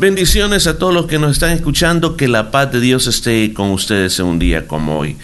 [0.00, 3.70] Bendiciones a todos los que nos están escuchando, que la paz de Dios esté con
[3.70, 5.18] ustedes en un día como hoy.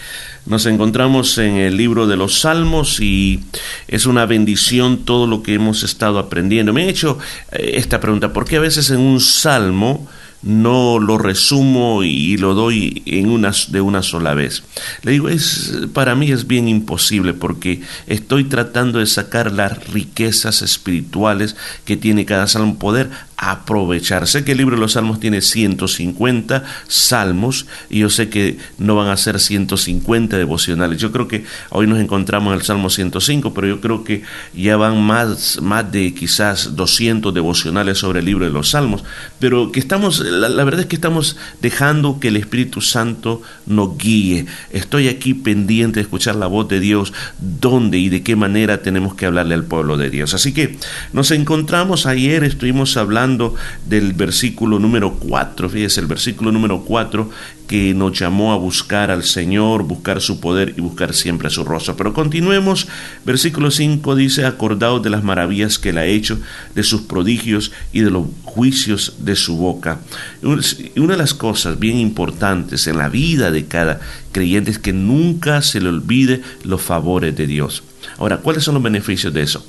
[0.45, 3.43] Nos encontramos en el libro de los Salmos y
[3.89, 6.75] es una bendición todo lo que hemos estado aprendiendo.
[6.75, 7.19] Me he hecho
[7.53, 10.07] eh, esta pregunta, ¿por qué a veces en un salmo
[10.47, 14.63] no lo resumo y lo doy en una, de una sola vez.
[15.03, 20.63] Le digo, es, para mí es bien imposible porque estoy tratando de sacar las riquezas
[20.63, 24.27] espirituales que tiene cada salmo, poder aprovechar.
[24.27, 28.97] Sé que el libro de los salmos tiene 150 salmos y yo sé que no
[28.97, 31.01] van a ser 150 devocionales.
[31.01, 34.23] Yo creo que hoy nos encontramos en el Salmo 105, pero yo creo que
[34.55, 39.05] ya van más, más de quizás 200 devocionales sobre el libro de los salmos.
[39.39, 44.47] Pero que estamos, la, verdad es que estamos dejando que el Espíritu Santo nos guíe.
[44.71, 49.15] Estoy aquí pendiente de escuchar la voz de Dios, dónde y de qué manera tenemos
[49.15, 50.35] que hablarle al pueblo de Dios.
[50.35, 50.79] Así que
[51.13, 53.55] nos encontramos ayer, estuvimos hablando
[53.87, 57.31] del versículo número 4, fíjese, el versículo número 4
[57.67, 61.97] que nos llamó a buscar al Señor, buscar su poder y buscar siempre su rostro.
[61.97, 62.87] Pero continuemos,
[63.25, 66.39] versículo 5 dice, acordaos de las maravillas que él ha hecho,
[66.75, 70.01] de sus prodigios y de los juicios de su boca.
[70.43, 74.01] Una de las cosas bien importantes en la vida de cada
[74.33, 77.83] creyente es que nunca se le olvide los favores de Dios.
[78.19, 79.67] Ahora, ¿cuáles son los beneficios de eso?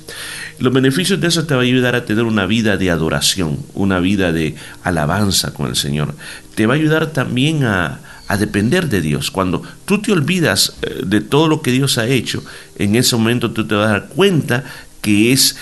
[0.58, 4.00] Los beneficios de eso te va a ayudar a tener una vida de adoración, una
[4.00, 6.14] vida de alabanza con el Señor.
[6.54, 8.00] Te va a ayudar también a,
[8.38, 9.30] depender de Dios.
[9.30, 12.44] Cuando tú te olvidas eh, de todo lo que Dios ha hecho,
[12.76, 14.64] en ese momento tú te vas a dar cuenta
[15.00, 15.56] que es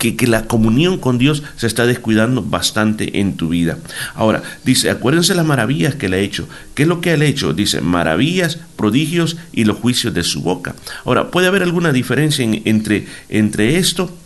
[0.00, 3.78] que, la comunión con Dios se está descuidando bastante en tu vida.
[4.14, 6.48] Ahora, dice, acuérdense las maravillas que le ha hecho.
[6.74, 7.52] ¿Qué es lo que ha hecho?
[7.52, 10.74] Dice, maravillas, prodigios y los juicios de su boca.
[11.04, 14.16] Ahora, ¿puede haber alguna diferencia entre, entre esto?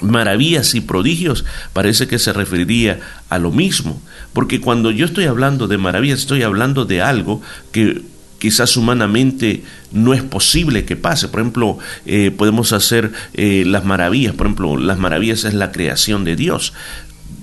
[0.00, 5.68] maravillas y prodigios, parece que se referiría a lo mismo, porque cuando yo estoy hablando
[5.68, 8.02] de maravillas, estoy hablando de algo que
[8.42, 11.28] quizás humanamente no es posible que pase.
[11.28, 16.24] Por ejemplo, eh, podemos hacer eh, las maravillas, por ejemplo, las maravillas es la creación
[16.24, 16.72] de Dios.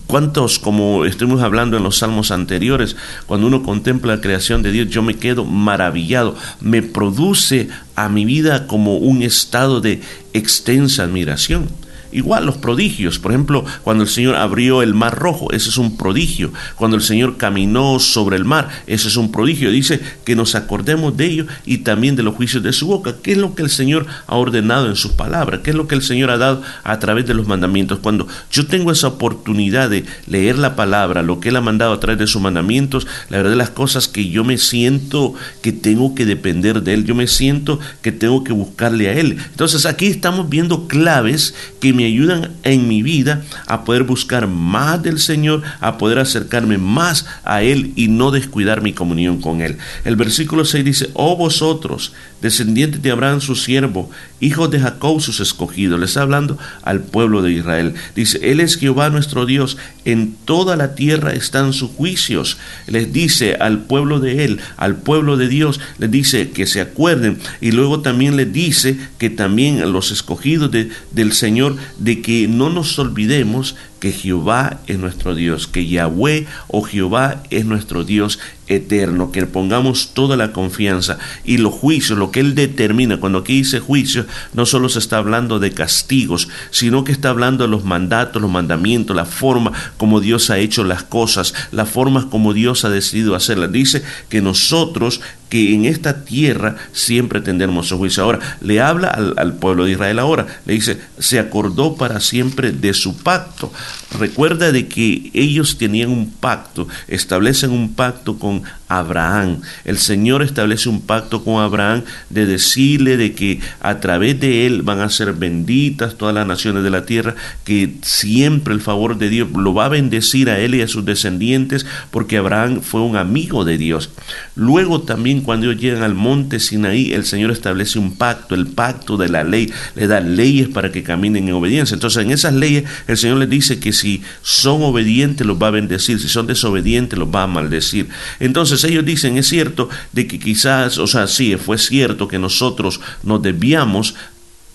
[0.08, 4.90] ¿Cuántos, como estuvimos hablando en los salmos anteriores, cuando uno contempla la creación de Dios,
[4.90, 10.02] yo me quedo maravillado, me produce a mi vida como un estado de
[10.34, 11.70] extensa admiración?
[12.12, 15.98] Igual los prodigios, por ejemplo, cuando el Señor abrió el mar rojo, ese es un
[15.98, 16.52] prodigio.
[16.76, 19.72] Cuando el Señor caminó sobre el mar, ese es un prodigio.
[19.72, 23.16] Dice que nos acordemos de ello y también de los juicios de su boca.
[23.22, 25.62] ¿Qué es lo que el Señor ha ordenado en sus palabras?
[25.64, 28.00] ¿Qué es lo que el Señor ha dado a través de los mandamientos?
[28.00, 32.00] Cuando yo tengo esa oportunidad de leer la palabra, lo que Él ha mandado a
[32.00, 36.16] través de sus mandamientos, la verdad de las cosas que yo me siento que tengo
[36.16, 39.38] que depender de Él, yo me siento que tengo que buscarle a Él.
[39.52, 45.04] Entonces aquí estamos viendo claves que me ayudan en mi vida a poder buscar más
[45.04, 49.78] del Señor, a poder acercarme más a Él y no descuidar mi comunión con Él.
[50.06, 55.40] El versículo 6 dice, oh vosotros, descendientes de Abraham su siervo, hijos de Jacob sus
[55.40, 57.94] escogidos, le está hablando al pueblo de Israel.
[58.16, 62.58] Dice, Él es Jehová nuestro Dios, en toda la tierra están sus juicios.
[62.88, 67.40] Les dice al pueblo de Él, al pueblo de Dios, les dice que se acuerden
[67.62, 72.70] y luego también les dice que también los escogidos de, del Señor de que no
[72.70, 79.32] nos olvidemos que Jehová es nuestro Dios, que Yahweh o Jehová es nuestro Dios eterno,
[79.32, 83.20] que pongamos toda la confianza y los juicios, lo que Él determina.
[83.20, 87.64] Cuando aquí dice juicio, no solo se está hablando de castigos, sino que está hablando
[87.64, 92.30] de los mandatos, los mandamientos, la forma como Dios ha hecho las cosas, la forma
[92.30, 93.72] como Dios ha decidido hacerlas.
[93.72, 98.24] Dice que nosotros que en esta tierra siempre tendremos su juicio.
[98.24, 102.72] Ahora, le habla al, al, pueblo de Israel ahora, le dice, se acordó para siempre
[102.72, 103.74] de su pacto.
[104.18, 109.62] Recuerda de que ellos tenían un pacto, establecen un pacto con Abraham.
[109.86, 114.82] El Señor establece un pacto con Abraham de decirle de que a través de él
[114.82, 119.30] van a ser benditas todas las naciones de la tierra, que siempre el favor de
[119.30, 123.16] Dios lo va a bendecir a él y a sus descendientes, porque Abraham fue un
[123.16, 124.10] amigo de Dios.
[124.56, 129.18] Luego también cuando ellos llegan al monte Sinaí, el Señor establece un pacto, el pacto
[129.18, 131.94] de la ley, le da leyes para que caminen en obediencia.
[131.94, 135.72] Entonces en esas leyes el Señor les dice que si son obedientes los va a
[135.72, 138.10] bendecir, si son desobedientes los va a maldecir.
[138.40, 143.00] Entonces ellos dicen, es cierto, de que quizás, o sea, sí, fue cierto que nosotros
[143.24, 144.16] nos desviamos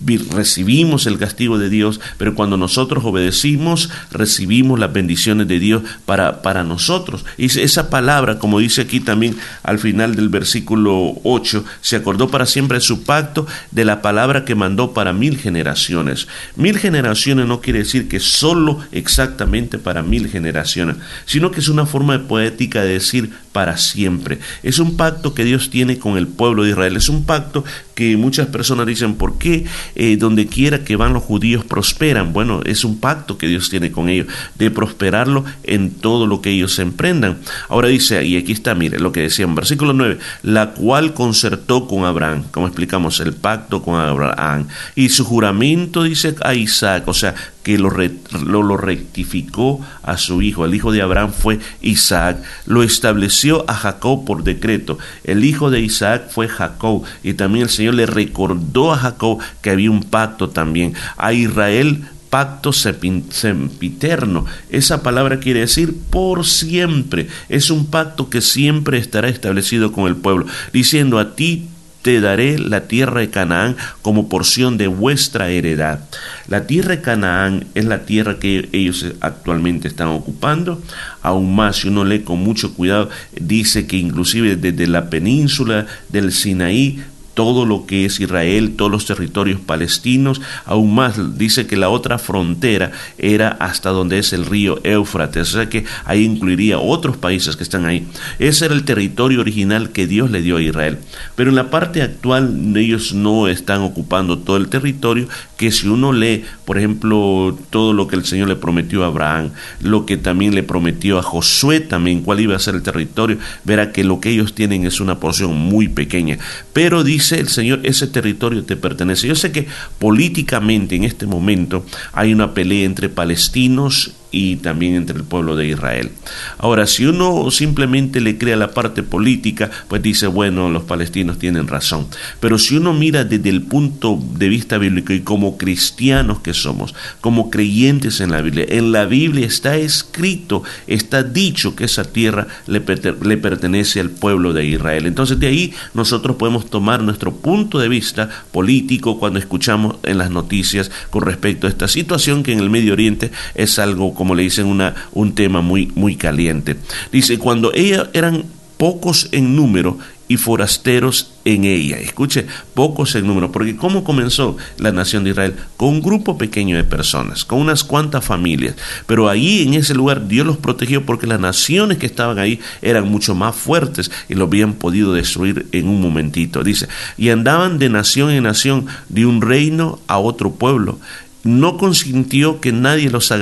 [0.00, 6.42] recibimos el castigo de Dios, pero cuando nosotros obedecimos, recibimos las bendiciones de Dios para,
[6.42, 7.24] para nosotros.
[7.38, 12.46] Y esa palabra, como dice aquí también al final del versículo 8, se acordó para
[12.46, 16.26] siempre de su pacto de la palabra que mandó para mil generaciones.
[16.56, 21.86] Mil generaciones no quiere decir que solo exactamente para mil generaciones, sino que es una
[21.86, 24.40] forma poética de decir para siempre.
[24.64, 26.96] Es un pacto que Dios tiene con el pueblo de Israel.
[26.96, 27.64] Es un pacto
[27.94, 29.64] que muchas personas dicen, ¿por qué
[29.94, 32.32] eh, donde quiera que van los judíos prosperan?
[32.32, 36.50] Bueno, es un pacto que Dios tiene con ellos, de prosperarlo en todo lo que
[36.50, 37.38] ellos emprendan.
[37.68, 41.86] Ahora dice, y aquí está, mire lo que decía en versículo 9, la cual concertó
[41.86, 44.66] con Abraham, como explicamos, el pacto con Abraham,
[44.96, 50.64] y su juramento dice a Isaac, o sea, que lo, lo, rectificó a su hijo.
[50.64, 52.40] El hijo de Abraham fue Isaac.
[52.66, 54.98] Lo estableció a Jacob por decreto.
[55.24, 57.02] El hijo de Isaac fue Jacob.
[57.24, 60.94] Y también el Señor le recordó a Jacob que había un pacto también.
[61.16, 64.44] A Israel pacto sempiterno.
[64.68, 67.28] Esa palabra quiere decir por siempre.
[67.48, 71.68] Es un pacto que siempre estará establecido con el pueblo, diciendo a ti
[72.04, 76.00] te daré la tierra de Canaán como porción de vuestra heredad.
[76.48, 80.82] La tierra de Canaán es la tierra que ellos actualmente están ocupando.
[81.22, 83.08] Aún más, si uno lee con mucho cuidado,
[83.40, 87.02] dice que inclusive desde la península del Sinaí
[87.34, 92.18] todo lo que es Israel, todos los territorios palestinos, aún más dice que la otra
[92.18, 97.56] frontera era hasta donde es el río Éufrates, o sea que ahí incluiría otros países
[97.56, 98.06] que están ahí.
[98.38, 100.98] Ese era el territorio original que Dios le dio a Israel.
[101.34, 105.28] Pero en la parte actual ellos no están ocupando todo el territorio,
[105.64, 109.52] que si uno lee, por ejemplo, todo lo que el Señor le prometió a Abraham,
[109.80, 113.90] lo que también le prometió a Josué también, cuál iba a ser el territorio, verá
[113.90, 116.36] que lo que ellos tienen es una porción muy pequeña.
[116.74, 119.26] Pero dice el Señor, ese territorio te pertenece.
[119.26, 119.66] Yo sé que
[119.98, 125.68] políticamente en este momento hay una pelea entre palestinos y también entre el pueblo de
[125.68, 126.10] Israel.
[126.58, 131.68] Ahora, si uno simplemente le crea la parte política, pues dice, bueno, los palestinos tienen
[131.68, 132.08] razón.
[132.40, 136.96] Pero si uno mira desde el punto de vista bíblico y como cristianos que somos,
[137.20, 142.48] como creyentes en la Biblia, en la Biblia está escrito, está dicho que esa tierra
[142.66, 145.06] le, pertenece al pueblo de Israel.
[145.06, 150.30] Entonces de ahí nosotros podemos tomar nuestro punto de vista político cuando escuchamos en las
[150.30, 154.44] noticias con respecto a esta situación que en el Medio Oriente es algo como le
[154.44, 156.76] dicen, una, un tema muy, muy caliente.
[157.12, 158.46] Dice, cuando ellos eran
[158.78, 159.98] pocos en número
[160.28, 161.98] y forasteros en ella.
[161.98, 165.54] Escuche, pocos en número, porque ¿cómo comenzó la nación de Israel?
[165.76, 168.76] Con un grupo pequeño de personas, con unas cuantas familias,
[169.06, 173.06] pero ahí en ese lugar Dios los protegió porque las naciones que estaban ahí eran
[173.06, 176.64] mucho más fuertes y lo habían podido destruir en un momentito.
[176.64, 176.88] Dice,
[177.18, 180.98] y andaban de nación en nación, de un reino a otro pueblo,
[181.44, 183.32] no consintió que nadie los,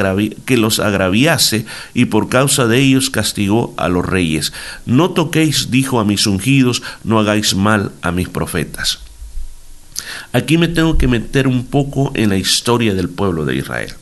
[0.45, 1.65] que los agraviase
[1.95, 4.53] y por causa de ellos castigó a los reyes.
[4.85, 8.99] No toquéis, dijo a mis ungidos, no hagáis mal a mis profetas.
[10.33, 13.95] Aquí me tengo que meter un poco en la historia del pueblo de Israel.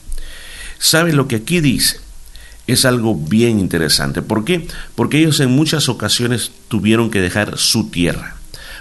[0.78, 2.00] ¿Sabe lo que aquí dice?
[2.66, 4.22] Es algo bien interesante.
[4.22, 4.66] ¿Por qué?
[4.94, 8.36] Porque ellos en muchas ocasiones tuvieron que dejar su tierra.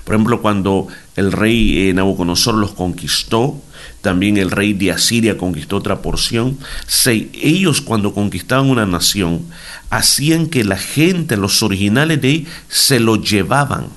[0.05, 3.61] Por ejemplo, cuando el rey eh, Nabucodonosor los conquistó,
[4.01, 6.57] también el rey de Asiria conquistó otra porción.
[7.05, 9.41] ellos cuando conquistaban una nación,
[9.89, 13.87] hacían que la gente, los originales de ahí, se lo llevaban.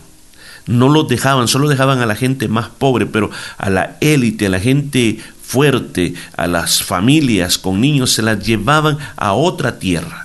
[0.67, 4.51] No los dejaban, solo dejaban a la gente más pobre, pero a la élite, a
[4.51, 10.22] la gente fuerte, a las familias con niños, se las llevaban a otra tierra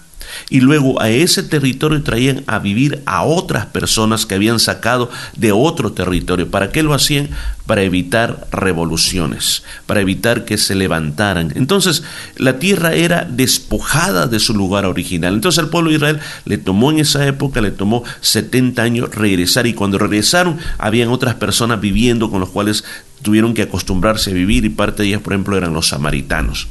[0.50, 5.52] y luego a ese territorio traían a vivir a otras personas que habían sacado de
[5.52, 6.50] otro territorio.
[6.50, 7.30] ¿Para qué lo hacían?
[7.66, 11.52] Para evitar revoluciones, para evitar que se levantaran.
[11.56, 12.04] Entonces
[12.38, 15.34] la tierra era despojada de su lugar original.
[15.34, 19.68] Entonces al pueblo de Israel le tomó en esa época, le tomó 70 años regresar
[19.68, 22.84] y cuando regresaron habían otras personas viviendo con los cuales
[23.22, 26.68] tuvieron que acostumbrarse a vivir y parte de ellas, por ejemplo, eran los samaritanos.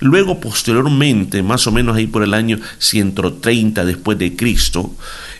[0.00, 4.92] Luego, posteriormente, más o menos ahí por el año 130 después de Cristo,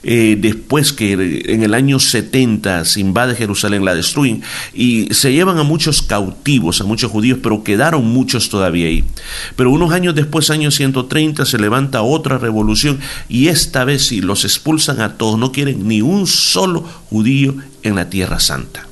[0.02, 1.12] eh, después que
[1.46, 4.42] en el año 70 se invade Jerusalén, la destruyen
[4.72, 9.04] y se llevan a muchos cautivos, a muchos judíos, pero quedaron muchos todavía ahí.
[9.56, 14.44] Pero unos años después, año 130, se levanta otra revolución y esta vez sí los
[14.44, 18.86] expulsan a todos, no quieren ni un solo judío en la tierra santa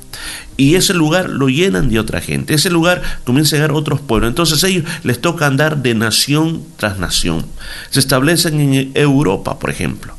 [0.56, 2.54] y ese lugar lo llenan de otra gente.
[2.54, 4.28] Ese lugar comienza a llegar otros pueblos.
[4.28, 7.44] Entonces a ellos les toca andar de nación tras nación.
[7.90, 10.14] Se establecen en Europa, por ejemplo.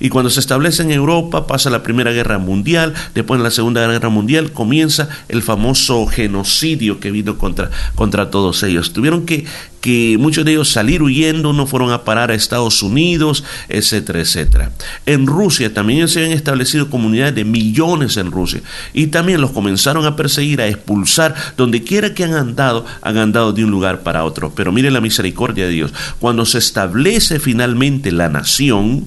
[0.00, 3.86] Y cuando se establece en Europa pasa la Primera Guerra Mundial, después en la Segunda
[3.86, 8.92] Guerra Mundial comienza el famoso genocidio que vino contra, contra todos ellos.
[8.92, 9.44] Tuvieron que,
[9.80, 14.72] que muchos de ellos salir huyendo, no fueron a parar a Estados Unidos, etcétera, etcétera.
[15.06, 18.60] En Rusia también se habían establecido comunidades de millones en Rusia
[18.92, 23.52] y también los comenzaron a perseguir, a expulsar, donde quiera que han andado, han andado
[23.52, 24.52] de un lugar para otro.
[24.54, 25.92] Pero mire la misericordia de Dios.
[26.18, 29.06] Cuando se establece finalmente la nación,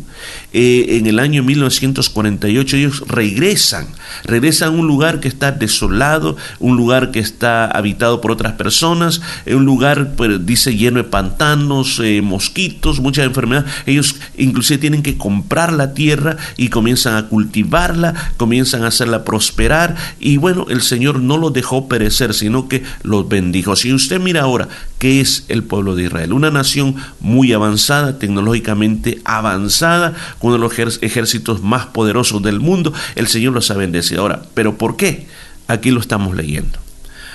[0.54, 3.88] eh, en el año 1948 ellos regresan,
[4.24, 9.22] regresan a un lugar que está desolado, un lugar que está habitado por otras personas,
[9.48, 13.72] un lugar, pues, lleno de pantanos, eh, mosquitos, muchas enfermedades.
[13.86, 19.96] Ellos inclusive tienen que comprar la tierra y comienzan a cultivarla, comienzan a hacerla prosperar
[20.20, 23.76] y bueno, el Señor no los dejó perecer, sino que los bendijo.
[23.76, 24.68] Si usted mira ahora
[25.00, 31.02] qué es el pueblo de Israel, una nación muy avanzada, tecnológicamente avanzada, uno de los
[31.02, 34.22] ejércitos más poderosos del mundo, el Señor los ha bendecido.
[34.22, 35.28] Ahora, ¿pero por qué?
[35.68, 36.81] Aquí lo estamos leyendo.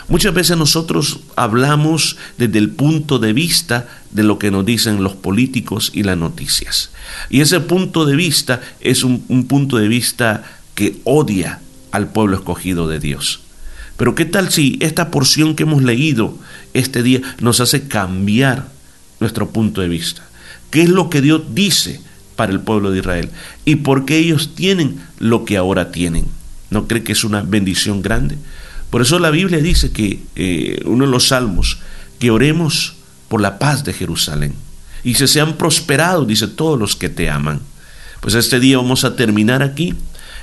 [0.09, 5.15] Muchas veces nosotros hablamos desde el punto de vista de lo que nos dicen los
[5.15, 6.91] políticos y las noticias.
[7.29, 10.45] Y ese punto de vista es un, un punto de vista
[10.75, 11.61] que odia
[11.91, 13.41] al pueblo escogido de Dios.
[13.97, 16.39] Pero ¿qué tal si esta porción que hemos leído
[16.75, 18.69] este día nos hace cambiar
[19.19, 20.23] nuestro punto de vista?
[20.71, 22.01] ¿Qué es lo que Dios dice
[22.37, 23.31] para el pueblo de Israel
[23.65, 26.27] y por qué ellos tienen lo que ahora tienen.
[26.71, 28.37] ¿No cree que es una bendición grande?
[28.91, 31.79] Por eso la Biblia dice que eh, uno de los salmos,
[32.19, 32.95] que oremos
[33.29, 34.55] por la paz de Jerusalén.
[35.05, 37.61] Y se sean prosperados, dice todos los que te aman.
[38.21, 39.95] Pues este día vamos a terminar aquí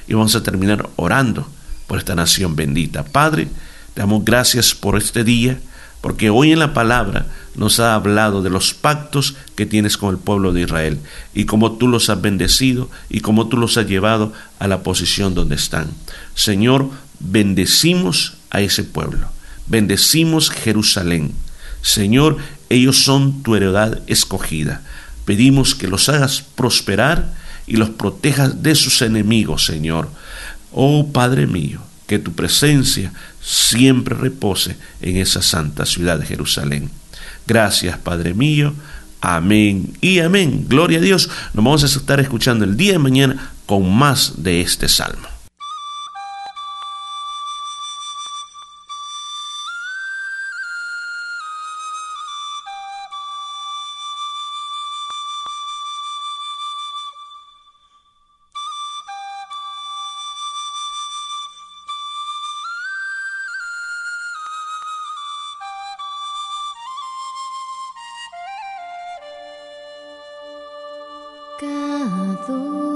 [0.07, 1.47] y vamos a terminar orando
[1.87, 3.03] por esta nación bendita.
[3.03, 3.47] Padre,
[3.93, 5.59] te damos gracias por este día
[6.01, 10.17] porque hoy en la palabra nos ha hablado de los pactos que tienes con el
[10.17, 10.99] pueblo de Israel
[11.33, 15.33] y cómo tú los has bendecido y cómo tú los has llevado a la posición
[15.33, 15.87] donde están.
[16.35, 16.89] Señor,
[17.19, 19.27] bendecimos a ese pueblo,
[19.67, 21.33] bendecimos Jerusalén.
[21.81, 22.37] Señor,
[22.69, 24.81] ellos son tu heredad escogida.
[25.25, 27.33] Pedimos que los hagas prosperar
[27.67, 30.09] y los protejas de sus enemigos, Señor.
[30.71, 36.89] Oh Padre mío, que tu presencia siempre repose en esa santa ciudad de Jerusalén.
[37.45, 38.73] Gracias, Padre mío.
[39.21, 40.65] Amén y amén.
[40.67, 41.29] Gloria a Dios.
[41.53, 45.32] Nos vamos a estar escuchando el día de mañana con más de este salmo.
[71.63, 72.92] 家族。